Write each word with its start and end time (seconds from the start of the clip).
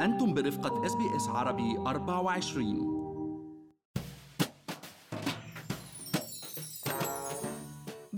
أنتم 0.00 0.34
برفقة 0.34 0.86
SBS 0.86 1.28
عربي 1.28 1.78
24 1.78 2.93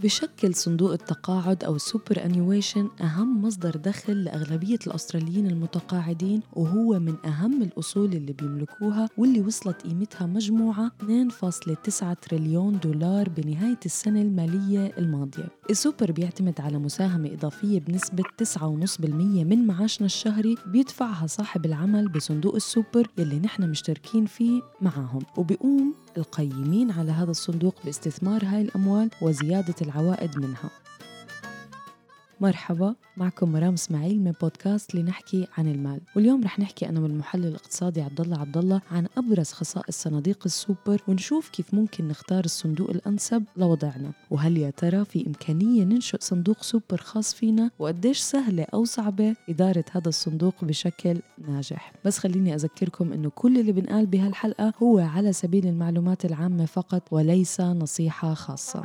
بشكل 0.07 0.55
صندوق 0.55 0.93
التقاعد 0.93 1.65
أو 1.65 1.77
ال 1.77 2.25
superannuation 2.25 2.89
أهم 3.01 3.43
مصدر 3.43 3.77
دخل 3.77 4.25
لأغلبية 4.25 4.79
الأستراليين 4.87 5.47
المتقاعدين 5.47 6.43
وهو 6.53 6.99
من 6.99 7.15
أهم 7.25 7.63
الأصول 7.63 8.13
اللي 8.13 8.33
بيملكوها 8.33 9.09
واللي 9.19 9.41
وصلت 9.41 9.83
قيمتها 9.83 10.27
مجموعة 10.27 10.91
2.9 11.03 12.05
تريليون 12.23 12.79
دولار 12.79 13.29
بنهاية 13.29 13.79
السنة 13.87 14.23
المالية 14.23 14.93
الماضية. 14.99 15.49
السوبر 15.71 16.13
بيعتمد 16.13 16.61
على 16.61 16.79
مساهمة 16.79 17.33
إضافية 17.33 17.81
بنسبة 17.81 18.25
9.5% 18.43 19.05
من 19.05 19.67
معاشنا 19.67 20.07
الشهري 20.07 20.57
بيدفعها 20.67 21.27
صاحب 21.27 21.67
العمل 21.67 22.09
بصندوق 22.09 22.55
السوبر 22.55 23.07
يلي 23.19 23.39
نحن 23.39 23.71
مشتركين 23.71 24.27
فيه 24.27 24.63
معهم 24.81 25.23
وبيقوم 25.37 25.95
القيمين 26.17 26.91
على 26.91 27.13
هذا 27.13 27.31
الصندوق 27.31 27.75
باستثمار 27.85 28.45
هاي 28.45 28.63
الأموال 28.63 29.11
وزيادة 29.23 29.75
العوائد 29.83 30.39
منها. 30.39 30.71
مرحبا 32.41 32.95
معكم 33.17 33.53
مرام 33.53 33.73
إسماعيل 33.73 34.21
من 34.21 34.33
بودكاست 34.43 34.95
لنحكي 34.95 35.47
عن 35.59 35.69
المال. 35.69 36.01
واليوم 36.17 36.45
رح 36.45 36.59
نحكي 36.59 36.89
أنا 36.89 37.01
والمحلل 37.01 37.47
الاقتصادي 37.47 38.03
عبد 38.03 38.21
الله 38.21 38.39
عبد 38.39 38.57
الله 38.57 38.81
عن 38.91 39.07
أبرز 39.17 39.53
خصائص 39.53 40.03
صناديق 40.03 40.39
السوبر 40.47 41.03
ونشوف 41.09 41.49
كيف 41.49 41.75
ممكن 41.75 42.09
نختار 42.09 42.45
الصندوق 42.45 42.91
الأنسب 42.91 43.45
لوضعنا. 43.57 44.13
وهل 44.31 44.57
يا 44.57 44.71
ترى 44.71 45.05
في 45.05 45.27
إمكانية 45.27 45.85
ننشئ 45.85 46.19
صندوق 46.21 46.63
سوبر 46.63 46.97
خاص 46.97 47.35
فينا؟ 47.35 47.71
وقديش 47.79 48.19
سهلة 48.19 48.67
أو 48.75 48.85
صعبة 48.85 49.37
إدارة 49.49 49.85
هذا 49.93 50.09
الصندوق 50.09 50.65
بشكل 50.65 51.21
ناجح؟ 51.49 51.93
بس 52.05 52.19
خليني 52.19 52.55
أذكركم 52.55 53.13
إنه 53.13 53.31
كل 53.31 53.59
اللي 53.59 53.73
بنقال 53.73 54.07
بهالحلقة 54.07 54.73
هو 54.83 54.99
على 54.99 55.33
سبيل 55.33 55.67
المعلومات 55.67 56.25
العامة 56.25 56.67
فقط 56.67 57.03
وليس 57.11 57.61
نصيحة 57.61 58.35
خاصة. 58.35 58.85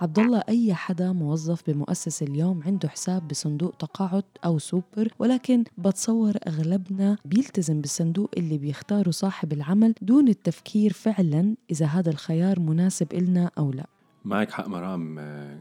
عبد 0.00 0.18
الله 0.18 0.42
أي 0.48 0.74
حدا 0.74 1.12
موظف 1.12 1.70
بمؤسسة 1.70 2.26
اليوم 2.26 2.62
عنده 2.66 2.88
حساب 2.88 3.28
بصندوق 3.28 3.74
تقاعد 3.76 4.24
أو 4.44 4.58
سوبر؟ 4.58 5.08
ولكن 5.18 5.64
بتصور 5.78 6.32
أغلبنا 6.46 7.16
بيلتزم 7.24 7.80
بالصندوق 7.80 8.30
اللي 8.36 8.58
بيختاره 8.58 9.10
صاحب 9.10 9.52
العمل 9.52 9.94
دون 10.02 10.28
التفكير 10.28 10.92
فعلا 10.92 11.54
إذا 11.70 11.86
هذا 11.86 12.10
الخيار 12.10 12.60
مناسب 12.60 13.12
إلنا 13.12 13.50
أو 13.58 13.72
لا. 13.72 13.86
معك 14.24 14.50
حق 14.50 14.68
مرام. 14.68 15.18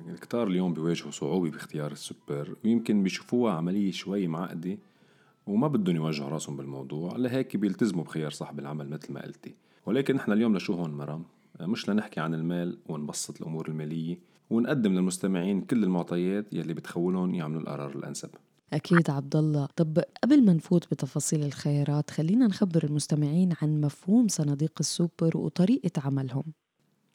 الكتار 0.10 0.48
اليوم 0.48 0.74
بيواجهوا 0.74 1.12
صعوبة 1.12 1.50
باختيار 1.50 1.92
السوبر 1.92 2.56
ويمكن 2.66 3.04
بيشوفوها 3.04 3.54
عملية 3.54 3.92
شوي 3.92 4.28
معقدة 4.28 4.78
وما 5.48 5.68
بدهم 5.68 5.96
يوجهوا 5.96 6.30
راسهم 6.30 6.58
بالموضوع. 6.58 7.16
لهيك 7.18 7.58
بيلتزموا 7.58 8.04
بخيار 8.04 8.32
صاحب 8.32 8.60
العمل 8.60 8.90
مثل 8.90 9.14
ما 9.14 9.22
قلتي. 9.22 9.56
ولكن 9.86 10.16
نحن 10.16 10.32
اليوم 10.32 10.58
لشو 10.58 10.74
هون 10.74 10.92
مرام؟ 10.92 11.24
مش 11.62 11.90
لنحكي 11.90 12.20
عن 12.20 12.34
المال 12.34 12.78
ونبسط 12.90 13.42
الأمور 13.42 13.68
المالية 13.68 14.20
ونقدم 14.50 14.94
للمستمعين 14.94 15.62
كل 15.62 15.84
المعطيات 15.84 16.54
يلي 16.54 16.74
بتخولهم 16.74 17.36
يعملوا 17.36 17.62
القرار 17.62 17.96
الأنسب. 17.96 18.30
أكيد 18.74 19.10
عبد 19.10 19.36
الله 19.36 19.68
طب 19.76 20.00
قبل 20.24 20.46
ما 20.46 20.54
نفوت 20.54 20.88
بتفاصيل 20.92 21.44
الخيارات 21.44 22.10
خلينا 22.10 22.48
نخبر 22.48 22.84
المستمعين 22.84 23.54
عن 23.62 23.82
مفهوم 23.82 24.28
صناديق 24.28 24.74
السوبر 24.80 25.38
وطريقة 25.38 26.02
عملهم. 26.06 26.44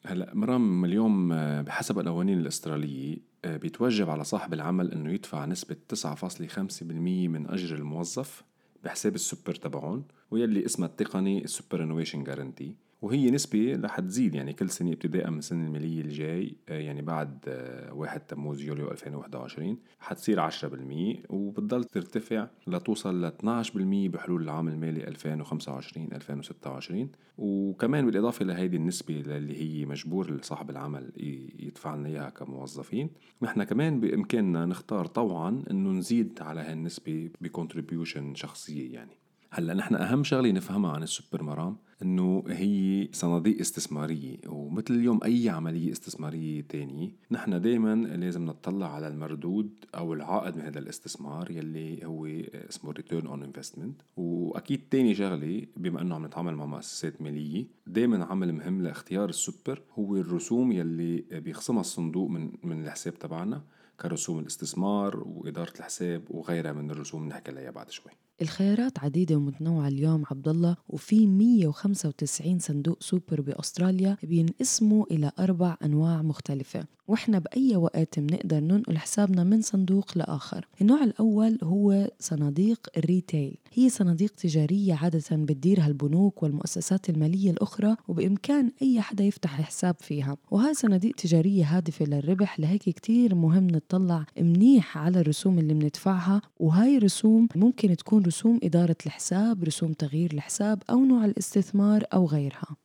هلا 0.05 0.31
مرام 0.35 0.85
اليوم 0.85 1.29
بحسب 1.61 1.99
القوانين 1.99 2.39
الأسترالية 2.39 3.17
بيتوجب 3.45 4.09
على 4.09 4.23
صاحب 4.23 4.53
العمل 4.53 4.91
إنه 4.91 5.11
يدفع 5.11 5.45
نسبة 5.45 5.75
9.5% 5.95 6.81
من 6.83 7.47
أجر 7.49 7.75
الموظف 7.75 8.43
بحساب 8.83 9.15
السوبر 9.15 9.55
تبعهم 9.55 10.03
ويلي 10.31 10.65
اسمها 10.65 10.87
التقني 10.87 11.43
ال 11.43 11.83
superannuation 11.83 12.23
guarantee 12.23 12.75
وهي 13.01 13.31
نسبة 13.31 13.79
رح 13.83 13.99
تزيد 13.99 14.35
يعني 14.35 14.53
كل 14.53 14.69
سنة 14.69 14.91
ابتداء 14.91 15.29
من 15.29 15.37
السنة 15.37 15.67
المالية 15.67 16.01
الجاي 16.01 16.55
آه، 16.69 16.79
يعني 16.79 17.01
بعد 17.01 17.39
آه، 17.47 17.93
واحد 17.93 18.19
تموز 18.19 18.61
يوليو 18.61 18.91
2021 18.91 19.77
حتصير 19.99 20.39
10% 20.39 21.23
وبتضل 21.29 21.83
ترتفع 21.83 22.47
لتوصل 22.67 23.21
ل 23.21 23.25
12% 23.25 24.09
بحلول 24.09 24.43
العام 24.43 24.67
المالي 24.67 25.07
2025 25.07 26.13
2026 26.13 27.09
وكمان 27.37 28.05
بالإضافة 28.05 28.45
لهيدي 28.45 28.77
النسبة 28.77 29.19
اللي 29.19 29.61
هي 29.61 29.85
مجبور 29.85 30.37
صاحب 30.41 30.69
العمل 30.69 31.11
يدفع 31.59 31.95
لنا 31.95 32.09
إياها 32.09 32.29
كموظفين 32.29 33.09
نحن 33.41 33.63
كمان 33.63 33.99
بإمكاننا 33.99 34.65
نختار 34.65 35.05
طوعا 35.05 35.63
إنه 35.71 35.89
نزيد 35.91 36.41
على 36.41 36.61
هالنسبة 36.61 37.29
ب 37.41 37.48
contribution 37.48 38.35
شخصية 38.35 38.93
يعني. 38.93 39.20
هلأ 39.53 39.73
نحن 39.73 39.95
أهم 39.95 40.23
شغلة 40.23 40.51
نفهمها 40.51 40.91
عن 40.91 41.03
السوبر 41.03 41.43
مرام 41.43 41.77
إنه 42.01 42.43
هي 42.47 43.09
صناديق 43.11 43.59
استثمارية 43.59 44.37
ومثل 44.47 44.93
اليوم 44.93 45.19
أي 45.23 45.49
عملية 45.49 45.91
استثمارية 45.91 46.61
تانية 46.61 47.09
نحن 47.31 47.61
دائما 47.61 47.95
لازم 47.95 48.45
نطلع 48.45 48.95
على 48.95 49.07
المردود 49.07 49.85
أو 49.95 50.13
العائد 50.13 50.57
من 50.57 50.61
هذا 50.61 50.79
الاستثمار 50.79 51.51
يلي 51.51 52.05
هو 52.05 52.25
اسمه 52.69 52.91
return 52.91 53.27
on 53.27 53.43
investment 53.43 54.01
وأكيد 54.17 54.81
تاني 54.91 55.15
شغلة 55.15 55.65
بما 55.77 56.01
إنه 56.01 56.15
عم 56.15 56.25
نتعامل 56.25 56.55
مع 56.55 56.65
مؤسسات 56.65 57.21
مالية 57.21 57.65
دائما 57.87 58.25
عامل 58.25 58.53
مهم 58.53 58.81
لاختيار 58.81 59.29
السوبر 59.29 59.81
هو 59.99 60.15
الرسوم 60.15 60.71
يلي 60.71 61.25
بيخصمها 61.31 61.81
الصندوق 61.81 62.29
من 62.29 62.51
من 62.63 62.83
الحساب 62.85 63.19
تبعنا 63.19 63.61
كرسوم 64.01 64.39
الاستثمار 64.39 65.23
وإدارة 65.27 65.73
الحساب 65.79 66.23
وغيرها 66.29 66.71
من 66.71 66.91
الرسوم 66.91 67.27
نحكي 67.27 67.51
عليها 67.51 67.71
بعد 67.71 67.89
شوي. 67.89 68.11
الخيارات 68.41 68.99
عديدة 68.99 69.35
ومتنوعة 69.35 69.87
اليوم 69.87 70.23
عبد 70.31 70.47
الله 70.47 70.77
وفي 70.89 71.27
195 71.27 72.59
صندوق 72.59 73.03
سوبر 73.03 73.41
بأستراليا 73.41 74.17
بينقسموا 74.23 75.05
إلى 75.11 75.31
أربع 75.39 75.77
أنواع 75.85 76.21
مختلفة. 76.21 76.85
وإحنا 77.11 77.39
بأي 77.39 77.75
وقت 77.75 78.19
بنقدر 78.19 78.59
ننقل 78.59 78.97
حسابنا 78.97 79.43
من 79.43 79.61
صندوق 79.61 80.17
لآخر. 80.17 80.67
النوع 80.81 81.03
الأول 81.03 81.57
هو 81.63 82.11
صناديق 82.19 82.87
ال 82.97 83.05
retail. 83.05 83.57
هي 83.73 83.89
صناديق 83.89 84.31
تجارية 84.31 84.93
عادة 84.93 85.23
بتديرها 85.31 85.87
البنوك 85.87 86.43
والمؤسسات 86.43 87.09
المالية 87.09 87.51
الأخرى 87.51 87.95
وبإمكان 88.07 88.71
أي 88.81 89.01
حدا 89.01 89.23
يفتح 89.23 89.61
حساب 89.61 89.95
فيها. 89.99 90.37
وهاي 90.51 90.73
صناديق 90.73 91.15
تجارية 91.15 91.77
هادفة 91.77 92.05
للربح 92.05 92.59
لهيك 92.59 92.83
كتير 92.83 93.35
مهم 93.35 93.67
نطلع 93.67 94.25
منيح 94.41 94.97
على 94.97 95.19
الرسوم 95.19 95.59
اللي 95.59 95.73
بندفعها. 95.73 96.41
وهاي 96.59 96.97
الرسوم 96.97 97.47
ممكن 97.55 97.95
تكون 97.95 98.23
رسوم 98.25 98.59
إدارة 98.63 98.97
الحساب 99.05 99.63
رسوم 99.63 99.93
تغيير 99.93 100.33
الحساب 100.33 100.83
أو 100.89 101.05
نوع 101.05 101.25
الاستثمار 101.25 102.03
أو 102.13 102.25
غيرها. 102.25 102.75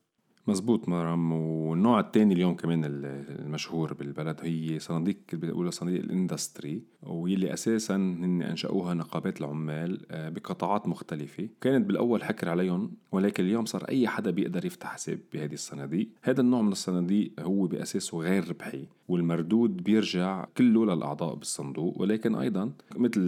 مزبوط 0.47 0.89
مرام. 0.89 1.31
والنوع 1.31 1.99
الثاني 1.99 2.33
اليوم 2.33 2.55
كمان 2.55 2.81
المشهور 2.85 3.93
بالبلد 3.93 4.39
هي 4.43 4.79
صناديق 4.79 5.17
بيقولوا 5.33 5.71
صناديق 5.71 6.03
الإندستري 6.03 6.83
واللي 7.03 7.53
أساسا 7.53 7.95
هن 7.95 8.41
أنشأوها 8.41 8.93
نقابات 8.93 9.41
العمال 9.41 10.11
آه، 10.11 10.29
بقطاعات 10.29 10.87
مختلفة. 10.87 11.49
كانت 11.61 11.85
بالأول 11.85 12.23
حكر 12.23 12.49
عليهم 12.49 12.91
ولكن 13.11 13.43
اليوم 13.43 13.65
صار 13.65 13.83
أي 13.83 14.07
حدا 14.07 14.31
بيقدر 14.31 14.65
يفتح 14.65 14.93
حساب 14.93 15.19
بهذه 15.33 15.53
الصناديق. 15.53 16.09
هذا 16.23 16.41
النوع 16.41 16.61
من 16.61 16.71
الصناديق 16.71 17.31
هو 17.39 17.67
بأساسه 17.67 18.17
غير 18.17 18.49
ربحي 18.49 18.87
والمردود 19.07 19.83
بيرجع 19.83 20.45
كله 20.57 20.85
للأعضاء 20.85 21.35
بالصندوق. 21.35 22.01
ولكن 22.01 22.35
أيضا 22.35 22.71
مثل 22.95 23.21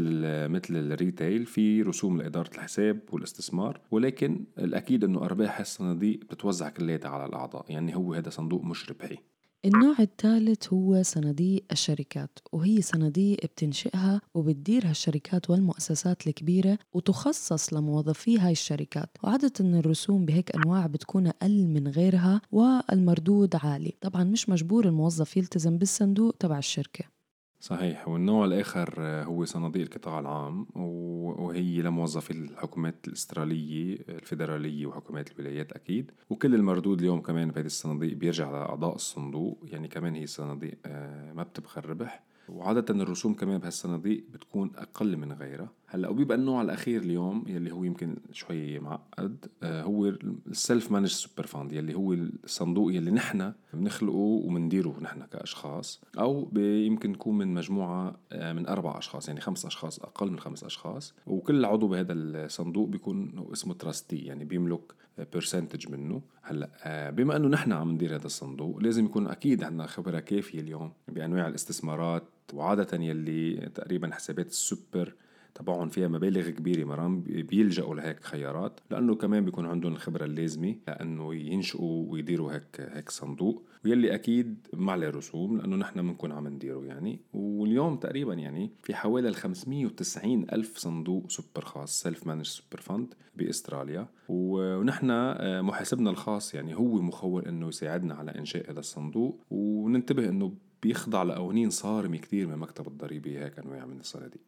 مثل 0.50 0.76
الريتيل 0.76 1.46
في 1.46 1.82
رسوم 1.82 2.18
لإدارة 2.18 2.50
الحساب 2.56 3.00
والإستثمار. 3.12 3.80
ولكن 3.92 4.44
الأكيد 4.60 5.04
إنه 5.04 5.22
أرباح 5.26 5.60
الصناديق 5.60 6.20
بتتوزع 6.20 6.70
كلياتها 6.70 7.09
على 7.10 7.26
الأعضاء 7.26 7.66
يعني 7.72 7.96
هو 7.96 8.14
هذا 8.14 8.30
صندوق 8.30 8.64
مش 8.64 8.90
ربحي. 8.90 9.18
النوع 9.66 9.96
الثالث 10.00 10.74
هو 10.74 11.04
صناديق 11.04 11.64
الشركات 11.72 12.40
وهي 12.52 12.82
صناديق 12.82 13.46
بتنشئها 13.46 14.22
وبتديرها 14.34 14.92
الشركات 14.92 15.50
والمؤسسات 15.50 16.28
الكبيرة 16.28 16.78
وتخصص 16.94 17.74
لموظفي 17.74 18.40
هاي 18.40 18.52
الشركات. 18.52 19.18
وعادة 19.24 19.54
الرسوم 19.60 20.26
بهيك 20.26 20.56
أنواع 20.56 20.88
بتكون 20.88 21.28
أقل 21.28 21.68
من 21.68 21.88
غيرها 21.88 22.42
والمردود 22.52 23.56
عالي. 23.56 23.94
طبعا 24.02 24.24
مش 24.24 24.50
مجبور 24.50 24.86
الموظف 24.86 25.38
يلتزم 25.38 25.78
بالصندوق 25.78 26.36
تبع 26.40 26.58
الشركة. 26.58 27.19
صحيح. 27.62 28.08
والنوع 28.08 28.46
الآخر 28.46 29.02
هو 29.04 29.46
صناديق 29.46 29.82
القطاع 29.82 30.20
العام 30.20 30.68
وهي 30.76 31.82
لموظفي 31.82 32.32
الحكومات 32.32 32.96
الأسترالية 33.08 33.98
الفيدرالية 34.10 34.86
وحكومات 34.86 35.32
الولايات 35.32 35.72
أكيد. 35.72 36.12
وكل 36.30 36.56
المردود 36.56 37.00
اليوم 37.00 37.22
كمان 37.22 37.52
بهذه 37.52 37.66
الصناديق 37.66 38.14
بيرجع 38.14 38.52
لأعضاء 38.52 38.96
الصندوق 38.96 39.60
يعني 39.64 39.88
كمان 39.88 40.16
هي 40.16 40.28
صناديق 40.28 40.78
آه، 40.86 41.34
ما 41.34 41.44
بتبخل 41.44 41.86
ربح. 41.86 42.24
وعادة 42.50 42.94
الرسوم 43.04 43.34
كمان 43.34 43.58
بهالصناديق 43.58 44.24
بتكون 44.34 44.72
أقل 44.76 45.18
من 45.18 45.32
غيرها. 45.34 45.70
هلأ 45.92 46.10
وبيبقى 46.10 46.38
النوع 46.38 46.62
الأخير 46.62 47.02
اليوم 47.02 47.44
يلي 47.48 47.72
هو 47.72 47.84
يمكن 47.84 48.16
شوي 48.32 48.80
معقد 48.80 49.46
آه، 49.64 49.84
هو 49.84 50.06
ال 50.48 50.57
self 50.57 50.92
managed 50.92 51.08
super 51.08 51.46
fund 51.46 51.72
يلي 51.74 51.96
هو 51.96 52.14
الصندوق 52.14 52.94
يلي 52.94 53.12
نحن 53.12 53.54
بنخلقه 53.74 54.16
وبنديره 54.16 54.96
نحن 55.02 55.22
كأشخاص 55.22 56.02
أو 56.20 56.52
يمكن 56.58 57.12
يكون 57.12 57.38
من 57.38 57.54
مجموعة 57.54 58.16
آه، 58.32 58.54
من 58.54 58.68
أربع 58.68 58.98
أشخاص 58.98 59.28
يعني 59.28 59.42
خمس 59.42 59.66
أشخاص 59.66 60.00
أقل 60.00 60.32
من 60.32 60.40
خمس 60.40 60.64
أشخاص 60.64 61.14
وكل 61.28 61.66
عضو 61.66 61.88
بهذا 61.88 62.14
الصندوق 62.14 62.88
بيكون 62.88 63.48
اسمه 63.54 63.74
trustee 63.74 64.18
يعني 64.18 64.46
بيملك 64.46 64.94
percentage 65.34 65.92
منه. 65.92 66.22
هلأ 66.42 66.70
آه، 66.84 67.10
بما 67.10 67.36
إنه 67.36 67.48
نحن 67.48 67.72
عم 67.72 67.92
ندير 67.92 68.16
هذا 68.16 68.26
الصندوق 68.26 68.78
لازم 68.78 69.06
يكون 69.06 69.28
أكيد 69.28 69.64
عندنا 69.64 69.88
خبرة 69.88 70.20
كافية 70.20 70.60
اليوم 70.60 70.92
بأنواع 71.08 71.48
الاستثمارات 71.48 72.24
وعادة 72.54 73.04
يلي 73.04 73.70
تقريبا 73.76 74.14
حسابات 74.14 74.48
السوبر 74.48 75.14
تبعهم 75.56 75.90
فيها 75.90 76.08
مبالغ 76.08 76.50
كبيرة 76.50 76.86
مرام 76.86 77.22
بيلجأوا 77.22 77.96
لهيك 77.96 78.24
خيارات 78.24 78.80
لأنه 78.92 79.16
كمان 79.16 79.46
بيكون 79.46 79.66
عندهم 79.66 79.94
الخبرة 79.94 80.26
اللازمة 80.26 80.76
لأنه 80.88 81.36
ينشئوا 81.36 82.12
ويديروا 82.12 82.54
هيك 82.54 82.82
هيك 82.94 83.10
صندوق. 83.10 83.64
ويلي 83.86 84.16
أكيد 84.16 84.68
ما 84.74 84.92
عليه 84.92 85.10
رسوم 85.10 85.58
لأنه 85.58 85.76
نحن 85.76 86.02
بنكون 86.02 86.32
عم 86.32 86.48
نديره 86.48 86.86
يعني. 86.86 87.20
واليوم 87.34 87.98
تقريبا 87.98 88.34
يعني 88.34 88.72
في 88.84 88.96
حوالي 88.96 89.34
590 89.34 90.44
ألف 90.54 90.78
صندوق 90.78 91.32
سوبر 91.32 91.66
خاص 91.66 92.02
self 92.02 92.28
managed 92.28 92.46
super 92.46 92.82
fund 92.82 93.14
بأستراليا 93.36 94.08
ونحن 94.30 95.10
آه، 95.12 95.62
محاسبنا 95.62 96.10
الخاص 96.10 96.54
يعني 96.54 96.76
هو 96.76 97.02
مخول 97.02 97.46
إنه 97.46 97.68
يساعدنا 97.68 98.14
على 98.14 98.32
إنشاء 98.32 98.72
هذا 98.72 98.80
الصندوق. 98.80 99.40
وننتبه 99.52 100.30
إنه 100.30 100.54
بيخضع 100.84 101.24
لقوانين 101.24 101.70
صارمة 101.70 102.18
كثير 102.18 102.48
من 102.48 102.58
مكتب 102.58 102.88
الضريبة 102.88 103.46
هيك 103.46 103.60
أنواع 103.60 103.86
من 103.86 104.00
الصناديق. 104.00 104.42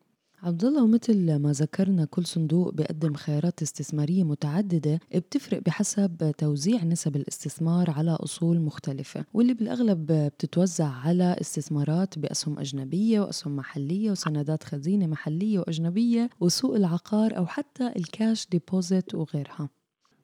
عبد 0.44 0.66
الله 0.66 0.84
ومثل 0.84 1.36
ما 1.36 1.52
ذكرنا 1.52 2.06
كل 2.06 2.26
صندوق 2.26 2.74
بيقدم 2.74 3.14
خيارات 3.14 3.62
استثمارية 3.62 4.24
متعددة 4.24 5.00
بتفرق 5.16 5.62
بحسب 5.66 6.32
توزيع 6.38 6.84
نسب 6.84 7.16
الاستثمار 7.16 7.90
على 7.92 8.12
أصول 8.12 8.60
مختلفة 8.60 9.26
واللي 9.34 9.54
بالأغلب 9.54 10.06
بتتوزع 10.12 10.88
على 10.88 11.36
استثمارات 11.42 12.20
بأسهم 12.20 12.60
أجنبية 12.60 13.20
وأسهم 13.20 13.56
محلية 13.56 14.12
وسندات 14.12 14.64
خزينة 14.64 15.08
محلية 15.08 15.60
وأجنبية 15.60 16.30
وسوق 16.40 16.76
العقار 16.76 17.38
أو 17.38 17.46
حتى 17.46 17.88
ال 17.96 18.06
cash 18.06 18.48
deposit 18.52 19.16
وغيرها. 19.16 19.70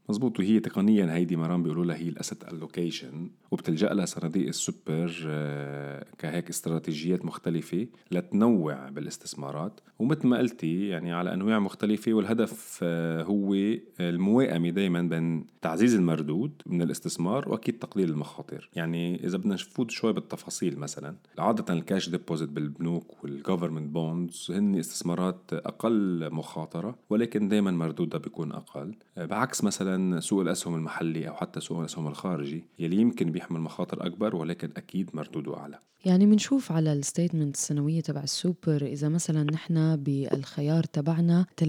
مزبوط 0.09 0.39
وهي 0.39 0.59
تقنيا 0.59 1.15
هيدي 1.15 1.35
مرام 1.35 1.63
بيقولوا 1.63 1.85
لها 1.85 1.95
هي 1.95 2.09
ال 2.09 2.17
asset 2.17 2.53
allocation 2.53 3.29
وبتلجأ 3.51 3.93
لها 3.93 4.05
صناديق 4.05 4.47
السوبر 4.47 5.23
آه، 5.27 6.05
كهيك 6.17 6.49
استراتيجيات 6.49 7.25
مختلفة 7.25 7.87
لتنوع 8.11 8.89
بالاستثمارات. 8.89 9.81
ومثل 9.99 10.27
ما 10.27 10.37
قلتي 10.37 10.87
يعني 10.87 11.13
على 11.13 11.33
أنواع 11.33 11.59
مختلفة 11.59 12.13
والهدف 12.13 12.79
آه، 12.83 13.23
هو 13.23 13.53
الموائمه 13.99 14.69
دائما 14.69 15.01
بين 15.01 15.45
تعزيز 15.61 15.95
المردود 15.95 16.61
من 16.65 16.81
الاستثمار 16.81 17.49
وأكيد 17.49 17.79
تقليل 17.79 18.09
المخاطر. 18.09 18.69
يعني 18.75 19.25
إذا 19.25 19.37
بدنا 19.37 19.53
نفوت 19.53 19.91
شوي 19.91 20.13
بالتفاصيل 20.13 20.79
مثلا 20.79 21.15
عادة 21.39 21.73
ال 21.73 21.81
cash 21.81 22.09
deposit 22.09 22.49
بالبنوك 22.49 23.23
وال 23.23 23.34
government 23.34 23.89
bonds 23.89 24.51
هن 24.51 24.75
استثمارات 24.75 25.41
أقل 25.53 26.29
مخاطرة 26.33 26.95
ولكن 27.09 27.47
دائما 27.47 27.71
مردودها 27.71 28.19
بيكون 28.19 28.51
أقل. 28.51 28.95
آه، 29.17 29.25
بعكس 29.25 29.63
مثلا 29.63 29.96
سوق 30.19 30.41
الأسهم 30.41 30.75
المحلي 30.75 31.29
أو 31.29 31.33
حتى 31.33 31.59
سوق 31.59 31.79
الأسهم 31.79 32.07
الخارجي 32.07 32.63
يلي 32.79 32.95
يمكن 32.95 33.31
بيحمل 33.31 33.59
مخاطر 33.59 34.05
أكبر 34.05 34.35
ولكن 34.35 34.69
أكيد 34.77 35.09
مردوده 35.13 35.57
أعلى. 35.57 35.79
يعني 36.05 36.25
بنشوف 36.25 36.71
على 36.71 36.93
ال 36.93 37.00
statement 37.00 37.55
السنوية 37.55 38.01
تبع 38.01 38.23
السوبر 38.23 38.81
إذا 38.81 39.09
مثلا 39.09 39.43
نحن 39.43 39.95
بالخيار 39.95 40.83
تبعنا 40.83 41.45
30% 41.63 41.67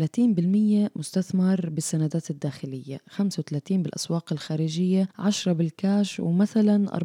مستثمر 0.96 1.70
بالسندات 1.70 2.30
الداخلية 2.30 3.00
35 3.08 3.82
بالأسواق 3.82 4.32
الخارجية 4.32 5.08
10 5.18 5.52
بالكاش 5.52 6.20
ومثلا 6.20 6.96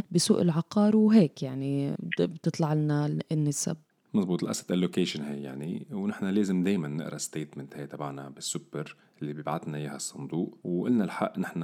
14% 0.00 0.02
بسوق 0.10 0.40
العقار 0.40 0.96
وهيك 0.96 1.42
يعني 1.42 1.96
بتطلع 2.20 2.74
لنا 2.74 3.18
النسب. 3.32 3.76
مزبوط 4.14 4.44
ال 4.44 4.49
asset 4.49 4.72
allocation 4.72 5.22
هي 5.22 5.42
يعني 5.42 5.86
ونحن 5.92 6.24
لازم 6.24 6.62
دائما 6.62 6.88
نقرأ 6.88 7.18
statement 7.18 7.76
هي 7.76 7.86
تبعنا 7.86 8.28
بالسوبر 8.28 8.96
اللي 9.22 9.32
بيبعث 9.32 9.68
لنا 9.68 9.78
إياها 9.78 9.96
الصندوق. 9.96 10.58
وقلنا 10.64 11.04
الحق 11.04 11.38
نحن 11.38 11.60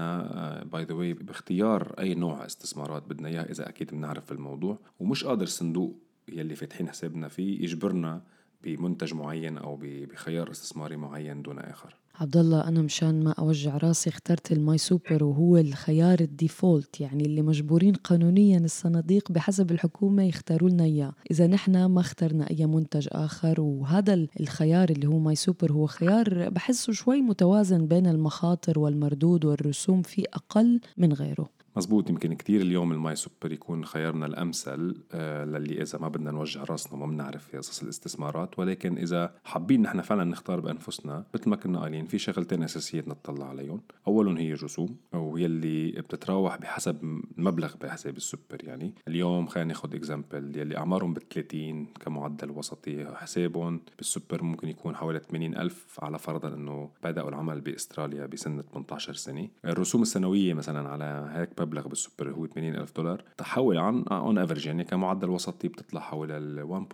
by 0.72 0.84
the 0.84 0.94
way 0.94 1.12
باختيار 1.12 1.94
أي 1.98 2.14
نوع 2.14 2.46
استثمارات 2.46 3.02
بدنا 3.02 3.28
إياها 3.28 3.50
إذا 3.50 3.68
أكيد 3.68 3.90
بنعرف 3.90 4.32
الموضوع. 4.32 4.78
ومش 5.00 5.24
قادر 5.24 5.42
الصندوق 5.42 5.96
يلي 6.28 6.54
فاتحين 6.54 6.88
حسابنا 6.88 7.28
فيه 7.28 7.62
يجبرنا 7.62 8.22
بمنتج 8.66 9.14
معين 9.14 9.58
أو 9.58 9.78
بخيار 9.82 10.50
استثماري 10.50 10.96
معين 10.96 11.42
دون 11.42 11.58
آخر. 11.58 11.96
عبد 12.20 12.36
الله 12.36 12.68
أنا 12.68 12.82
مشان 12.82 13.24
ما 13.24 13.30
أوجع 13.30 13.76
راسي 13.76 14.10
اخترت 14.10 14.52
ال 14.52 14.78
MySuper 14.78 15.24
وهو 15.24 15.56
الخيار 15.56 16.20
ال 16.20 16.30
default 16.30 17.00
يعني 17.00 17.24
اللي 17.24 17.42
مجبورين 17.42 17.94
قانونيا 17.94 18.58
الصناديق 18.58 19.32
بحسب 19.32 19.70
الحكومة 19.70 20.22
يختاروا 20.22 20.68
لنا 20.70 20.84
إياه. 20.84 21.12
إذا 21.30 21.46
نحن 21.46 21.84
ما 21.84 22.00
اخترنا 22.00 22.50
أي 22.50 22.66
منتج 22.66 23.08
آخر 23.12 23.60
وهذا 23.60 24.26
الخيار 24.40 24.90
اللي 24.90 25.06
هو 25.06 25.18
MySuper 25.18 25.72
هو 25.72 25.86
خيار 25.86 26.48
بحسه 26.48 26.92
شوي 26.92 27.20
متوازن 27.22 27.86
بين 27.86 28.06
المخاطر 28.06 28.78
والمردود 28.78 29.44
والرسوم 29.44 30.02
فيه 30.02 30.24
أقل 30.34 30.80
من 30.96 31.12
غيره. 31.12 31.55
مزبوط 31.76 32.10
يمكن 32.10 32.34
كتير 32.34 32.60
اليوم 32.60 32.92
ال 32.92 33.16
MySuper 33.16 33.52
يكون 33.52 33.84
خيارنا 33.84 34.26
الأمثل 34.26 34.96
آه 35.12 35.44
للي 35.44 35.82
إذا 35.82 35.98
ما 35.98 36.08
بدنا 36.08 36.30
نوجع 36.30 36.64
راسنا 36.64 36.92
وما 36.92 37.06
بنعرف 37.06 37.56
قصص 37.56 37.82
الاستثمارات 37.82 38.58
ولكن 38.58 38.98
إذا 38.98 39.34
حابين 39.44 39.82
نحن 39.82 40.00
فعلا 40.00 40.24
نختار 40.24 40.60
بأنفسنا 40.60 41.24
مثل 41.34 41.50
ما 41.50 41.56
كنا 41.56 41.80
قايلين 41.80 42.06
في 42.06 42.18
شغلتين 42.18 42.62
أساسيات 42.62 43.08
نطلع 43.08 43.48
عليهم. 43.48 43.80
أولهم 44.06 44.36
هي 44.36 44.52
الرسوم 44.52 44.96
ويلي 45.12 45.90
بتتراوح 45.90 46.56
بحسب 46.56 47.02
المبلغ 47.38 47.74
بحساب 47.76 48.16
السوبر 48.16 48.64
يعني. 48.64 48.94
اليوم 49.08 49.46
خلينا 49.46 49.68
ناخذ 49.68 49.94
example 49.94 50.56
يلي 50.56 50.76
أعمارهم 50.76 51.14
بال 51.14 51.28
30 51.28 51.86
كمعدل 51.86 52.50
وسطي 52.50 53.06
حسابهم 53.14 53.80
بالسوبر 53.96 54.42
ممكن 54.42 54.68
يكون 54.68 54.96
حوالي 54.96 55.18
80 55.18 55.56
ألف 55.56 55.98
على 56.02 56.18
فرضا 56.18 56.48
أنه 56.48 56.90
بدأوا 57.04 57.28
العمل 57.28 57.60
بأستراليا 57.60 58.26
بسن 58.26 58.62
18 58.62 59.14
سنة. 59.14 59.48
الرسوم 59.64 60.02
السنوية 60.02 60.54
مثلا 60.54 60.88
على 60.88 61.30
هيك 61.32 61.65
مبلغ 61.66 61.88
بالسوبر 61.88 62.30
هو 62.30 62.46
80 62.46 62.74
ألف 62.74 62.96
دولار. 62.96 63.24
تحول 63.36 63.78
عن 63.78 64.02
on 64.02 64.38
average 64.38 64.66
يعني 64.66 64.84
كمعدل 64.84 65.30
وسطي 65.30 65.68
بتطلع 65.68 66.00
حوالي 66.00 66.36
ال 66.38 66.86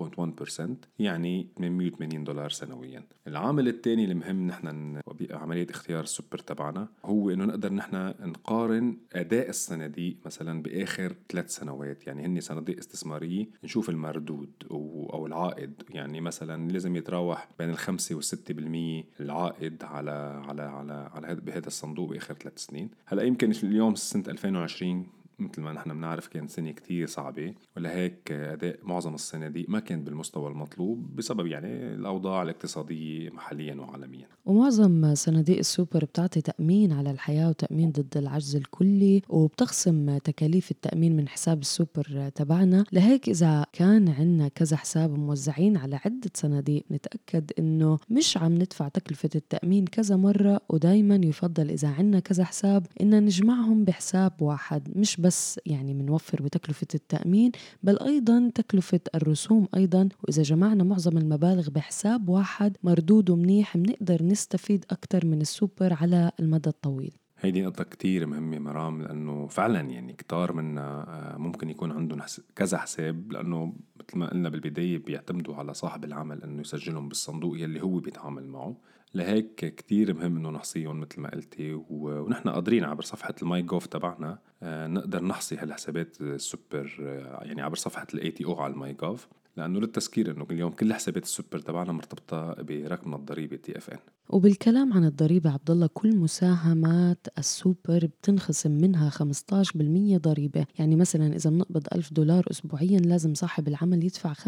1.1% 0.59 0.63
يعني 0.99 1.49
880 1.59 2.25
دولار 2.25 2.51
سنويا. 2.51 3.03
العامل 3.27 3.69
الثاني 3.69 4.05
المهم 4.05 4.47
نحن 4.47 5.01
بعملية 5.13 5.67
اختيار 5.71 6.03
السوبر 6.03 6.39
تبعنا 6.39 6.89
هو 7.05 7.31
إنه 7.31 7.45
نقدر 7.45 7.73
نحن 7.73 8.15
نقارن 8.21 8.97
أداء 9.13 9.49
الصناديق 9.49 10.17
مثلا 10.27 10.63
بآخر 10.63 11.17
ثلاث 11.29 11.51
سنوات. 11.51 12.07
يعني 12.07 12.27
هن 12.27 12.41
صناديق 12.41 12.79
استثمارية 12.79 13.47
نشوف 13.65 13.91
المردود 13.91 14.51
أو 14.71 15.27
العائد. 15.27 15.83
يعني 15.91 16.21
مثلا 16.21 16.73
لازم 16.73 16.97
يتراوح 16.97 17.49
بين 17.59 17.71
الخمسة 17.71 18.15
والستة 18.15 18.55
بالمية 18.55 19.05
العائد 19.21 19.85
على 19.85 20.43
على 20.49 20.63
على 20.63 21.11
على 21.15 21.35
بهذا 21.35 21.67
الصندوق 21.67 22.11
بآخر 22.11 22.35
ثلاث 22.35 22.59
سنين. 22.59 22.91
هلأ 23.07 23.23
يمكن 23.23 23.51
اليوم 23.51 23.95
سنة 23.95 24.25
2020 24.29 25.22
مثل 25.39 25.61
ما 25.63 25.73
نحن 25.73 25.95
بنعرف 25.95 26.27
كانت 26.29 26.51
سنة 26.51 26.71
كتير 26.71 27.07
صعبة 27.07 27.55
ولهيك 27.77 28.33
أداء 28.33 28.79
معظم 28.83 29.15
الصناديق 29.15 29.69
ما 29.69 29.81
كان 29.81 30.05
بالمستوى 30.05 30.51
المطلوب 30.51 31.17
بسبب 31.17 31.47
يعني 31.47 31.69
الأوضاع 31.95 32.43
الاقتصادية 32.43 33.31
محليا 33.31 33.75
وعالميا. 33.75 34.27
ومعظم 34.45 35.15
صناديق 35.15 35.59
السوبر 35.59 36.05
بتعطي 36.05 36.41
تأمين 36.41 36.93
على 36.93 37.11
الحياة 37.11 37.49
وتأمين 37.49 37.91
ضد 37.91 38.17
العجز 38.17 38.57
الكلي 38.57 39.23
وبتخصم 39.29 40.19
تكاليف 40.19 40.71
التأمين 40.71 41.17
من 41.17 41.29
حساب 41.29 41.61
السوبر 41.61 42.31
تبعنا. 42.35 42.85
لهيك 42.93 43.29
إذا 43.29 43.67
كان 43.73 44.09
عنا 44.09 44.49
كذا 44.49 44.77
حساب 44.77 45.19
موزعين 45.19 45.77
على 45.77 45.97
عدة 46.05 46.31
صناديق 46.35 46.85
نتأكد 46.91 47.53
إنه 47.59 47.99
مش 48.11 48.37
عم 48.37 48.55
ندفع 48.55 48.89
تكلفة 48.89 49.31
التأمين 49.35 49.85
كذا 49.85 50.17
مرة 50.17 50.61
ودايما 50.69 51.21
يفضل 51.25 51.71
إذا 51.71 51.89
عنا 51.89 52.21
كذا 52.21 52.45
حساب 52.45 52.87
إن 53.01 53.25
نجمعهم 53.25 53.85
بحساب 53.85 54.33
واحد 54.41 54.89
مش 54.97 55.17
بس 55.23 55.61
يعني 55.67 55.95
منوفر 55.95 56.43
بتكلفة 56.43 56.87
التأمين 56.95 57.53
بل 57.83 57.99
أيضا 57.99 58.51
تكلفة 58.55 59.01
الرسوم 59.15 59.69
أيضا. 59.77 60.09
وإذا 60.23 60.43
جمعنا 60.43 60.85
معظم 60.85 61.19
المبالغ 61.19 61.71
بحساب 61.71 62.29
واحد 62.29 62.77
مردوده 62.83 63.37
منيح 63.37 63.77
بنقدر 63.77 64.23
نستفيد 64.23 64.85
أكثر 64.91 65.27
من 65.27 65.41
السوبر 65.41 65.93
على 65.93 66.31
المدى 66.41 66.69
الطويل. 66.69 67.13
هيدي 67.43 67.63
نقطة 67.63 67.85
كتير 67.85 68.27
مهمة 68.27 68.59
مرام 68.59 69.03
لأنه 69.03 69.47
فعلا 69.47 69.81
يعني 69.81 70.13
كتار 70.13 70.53
منا 70.53 71.05
آه، 71.09 71.39
ممكن 71.39 71.71
يكون 71.71 71.93
عندهم 71.93 72.23
كذا 72.57 72.79
حساب 72.79 73.33
لأنه 73.33 73.75
مثل 73.97 74.19
ما 74.19 74.31
قلنا 74.31 74.49
بالبداية 74.49 74.99
بيعتمدوا 74.99 75.55
على 75.55 75.75
صاحب 75.75 76.05
العمل 76.05 76.43
إنه 76.43 76.61
يسجلهم 76.61 77.09
بالصندوق 77.09 77.59
يلي 77.59 77.83
هو 77.83 77.99
بيتعامل 77.99 78.47
معه. 78.47 78.77
لهيك 79.15 79.55
كتير 79.55 80.15
مهم 80.15 80.37
إنه 80.37 80.51
نحصيهم 80.51 81.01
مثل 81.01 81.21
ما 81.21 81.31
قلتي 81.31 81.81
ونحن 81.91 82.49
قادرين 82.49 82.85
عبر 82.85 83.03
صفحة 83.03 83.35
ال 83.43 83.63
myGov 83.63 83.87
تبعنا 83.87 84.39
آه، 84.63 84.87
نقدر 84.87 85.25
نحصي 85.25 85.57
هالحسابات 85.57 86.21
السوبر 86.21 86.97
آه، 87.01 87.45
يعني 87.45 87.63
عبر 87.63 87.77
صفحة 87.77 88.07
ال 88.15 88.31
ATO 88.31 88.61
على 88.61 88.73
ال 88.73 88.93
myGov 88.93 89.29
لأنه 89.57 89.81
للتذكير 89.81 90.31
إنه 90.31 90.47
اليوم 90.51 90.73
كل 90.73 90.95
حسابات 90.95 91.23
السوبر 91.23 91.59
تبعنا 91.59 91.93
مرتبطة 91.93 92.63
برقم 92.63 93.15
الضريبه 93.15 93.57
TFN 93.57 93.99
وبالكلام 94.29 94.93
عن 94.93 95.05
الضريبة 95.05 95.51
عبد 95.51 95.71
الله 95.71 95.87
كل 95.87 96.17
مساهمات 96.17 97.27
السوبر 97.39 98.07
بتنخصم 98.07 98.71
منها 98.71 99.11
15% 99.11 100.17
ضريبة. 100.17 100.67
يعني 100.79 100.97
مثلا 100.97 101.37
إذا 101.37 101.51
بنقبض 101.51 101.87
1000 101.95 102.13
دولار 102.13 102.45
أسبوعيا 102.51 102.99
لازم 102.99 103.35
صاحب 103.35 103.69
العمل 103.69 104.05
يدفع 104.05 104.33
95% 104.33 104.39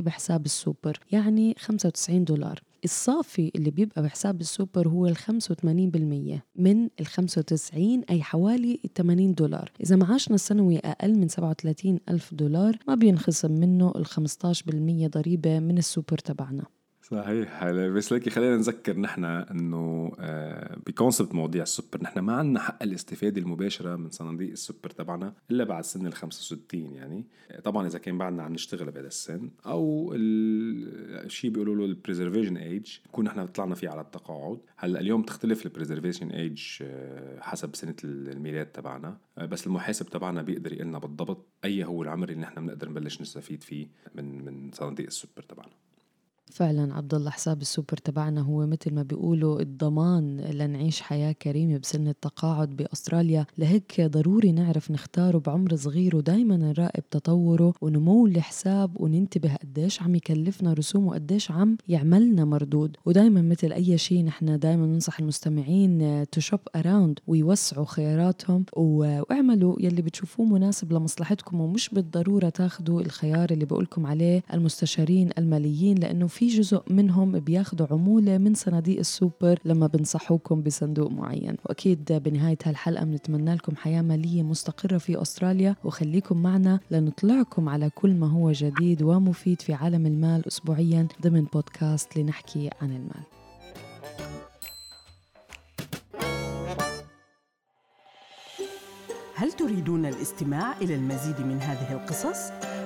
بحساب 0.00 0.44
السوبر 0.44 0.98
يعني 1.12 1.54
95 1.58 2.24
دولار. 2.24 2.60
الصافي 2.84 3.52
اللي 3.56 3.70
بيبقى 3.70 4.02
بحساب 4.02 4.40
السوبر 4.40 4.88
هو 4.88 5.06
ال 5.06 5.16
85% 5.16 5.20
من 6.56 6.88
ال 7.00 7.06
95 7.06 8.02
أي 8.10 8.22
حوالي 8.22 8.80
80 8.96 9.34
دولار. 9.34 9.72
إذا 9.80 9.96
معاشنا 9.96 10.34
السنوي 10.34 10.78
أقل 10.78 11.18
من 11.18 11.28
37 11.28 11.98
ألف 12.08 12.34
دولار 12.34 12.78
ما 12.88 12.94
بينخصم 12.94 13.52
منه 13.52 13.92
ال 13.96 14.06
15% 14.06 14.10
ضريبة 15.06 15.58
من 15.58 15.78
السوبر 15.78 16.18
تبعنا. 16.18 16.64
صحيح. 17.10 17.64
بس 17.70 18.12
لكن 18.12 18.30
خلينا 18.30 18.56
نذكر 18.56 18.98
نحن 18.98 19.24
إنه 19.24 20.12
آه، 20.18 20.78
ب 20.86 20.92
concept 20.92 21.34
مواضيع 21.34 21.62
السوبر. 21.62 22.02
نحن 22.02 22.18
ما 22.18 22.32
عندنا 22.32 22.60
حق 22.60 22.82
الاستفادة 22.82 23.40
المباشرة 23.40 23.96
من 23.96 24.10
صناديق 24.10 24.50
السوبر 24.50 24.90
تبعنا 24.90 25.34
إلا 25.50 25.64
بعد 25.64 25.84
سن 25.84 26.06
ال 26.06 26.12
65 26.12 26.94
يعني. 26.94 27.24
طبعا 27.64 27.86
إذا 27.86 27.98
كان 27.98 28.18
بعدنا 28.18 28.42
عم 28.42 28.52
نشتغل 28.52 28.90
بهذا 28.90 29.06
السن 29.06 29.50
أو 29.66 30.12
الشيء 30.14 31.50
بيقولوا 31.50 31.74
له 31.74 31.84
ال 31.84 31.89
preservation 31.89 32.56
age 32.56 32.98
نكون 33.06 33.24
نحن 33.24 33.46
طلعنا 33.46 33.74
فيه 33.74 33.88
على 33.88 34.00
التقاعد. 34.00 34.58
هلأ 34.76 35.00
اليوم 35.00 35.22
تختلف 35.22 35.66
ال 35.66 35.71
preservation 35.71 36.30
age 36.30 36.62
آه، 36.82 37.40
حسب 37.40 37.76
سنة 37.76 37.96
الميلاد 38.04 38.66
تبعنا. 38.66 39.18
آه، 39.38 39.46
بس 39.46 39.66
المحاسب 39.66 40.06
تبعنا 40.06 40.42
بيقدر 40.42 40.72
يقول 40.72 40.86
لنا 40.86 40.98
بالضبط 40.98 41.46
أي 41.64 41.84
هو 41.84 42.02
العمر 42.02 42.28
اللي 42.28 42.40
نحن 42.40 42.66
بنقدر 42.66 42.88
نبلش 42.88 43.20
نستفيد 43.20 43.62
فيه 43.62 43.88
من 44.14 44.44
من 44.44 44.70
صناديق 44.72 45.06
السوبر 45.06 45.42
تبعنا. 45.42 45.88
فعلا 46.58 46.94
عبد 46.94 47.14
الله 47.14 47.30
حساب 47.30 47.60
السوبر 47.60 47.96
تبعنا 47.96 48.40
هو 48.40 48.66
مثل 48.66 48.94
ما 48.94 49.02
بيقولوا 49.02 49.60
الضمان 49.60 50.40
لنعيش 50.40 51.00
حياة 51.00 51.32
كريمة 51.32 51.78
بسن 51.78 52.08
التقاعد 52.08 52.76
بأستراليا. 52.76 53.46
لهيك 53.58 54.00
ضروري 54.00 54.52
نعرف 54.52 54.90
نختاره 54.90 55.38
بعمر 55.38 55.76
صغير 55.76 56.16
ودايما 56.16 56.56
نراقب 56.56 57.02
تطوره 57.10 57.74
ونمو 57.80 58.26
الحساب 58.26 59.00
وننتبه 59.00 59.54
قديش 59.54 60.02
عم 60.02 60.14
يكلفنا 60.14 60.72
رسوم 60.72 61.06
وقديش 61.06 61.50
عم 61.50 61.76
يعملنا 61.88 62.44
مردود. 62.44 62.96
ودايما 63.06 63.42
مثل 63.42 63.72
أي 63.72 63.98
شيء 63.98 64.24
نحن 64.24 64.58
دايما 64.58 64.86
ننصح 64.86 65.20
المستمعين 65.20 66.24
to 66.30 66.40
shop 66.40 66.60
around 66.76 67.18
ويوسعوا 67.26 67.86
خياراتهم 67.86 68.64
واعملوا 68.76 69.76
يلي 69.80 70.02
بتشوفوه 70.02 70.46
مناسب 70.46 70.92
لمصلحتكم 70.92 71.60
ومش 71.60 71.88
بالضرورة 71.88 72.48
تاخذوا 72.48 73.00
الخيار 73.00 73.50
اللي 73.50 73.64
بقولكم 73.64 74.06
عليه 74.06 74.42
المستشارين 74.54 75.30
الماليين 75.38 75.98
لأنه 75.98 76.26
جزء 76.48 76.82
منهم 76.90 77.32
بياخدوا 77.38 77.86
عمولة 77.90 78.38
من 78.38 78.54
صناديق 78.54 78.98
السوبر 78.98 79.58
لما 79.64 79.86
بنصحوكم 79.86 80.62
بصندوق 80.62 81.10
معين 81.10 81.56
وأكيد 81.64 82.12
بنهاية 82.12 82.58
هالحلقة 82.64 83.04
بنتمنى 83.04 83.54
لكم 83.54 83.76
حياة 83.76 84.02
مالية 84.02 84.42
مستقرة 84.42 84.98
في 84.98 85.22
أستراليا 85.22 85.76
وخليكم 85.84 86.42
معنا 86.42 86.80
لنطلعكم 86.90 87.68
على 87.68 87.90
كل 87.94 88.14
ما 88.14 88.26
هو 88.26 88.52
جديد 88.52 89.02
ومفيد 89.02 89.60
في 89.62 89.72
عالم 89.72 90.06
المال 90.06 90.46
أسبوعيا 90.46 91.08
ضمن 91.22 91.44
بودكاست 91.44 92.16
لنحكي 92.18 92.70
عن 92.82 92.90
المال 92.90 93.22
هل 99.34 99.52
تريدون 99.52 100.06
الاستماع 100.06 100.76
إلى 100.80 100.94
المزيد 100.94 101.40
من 101.40 101.60
هذه 101.60 101.92
القصص؟ 101.92 102.67